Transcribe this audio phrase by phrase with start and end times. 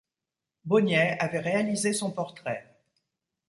[0.65, 2.65] Baugniet avait réalisé son portrait.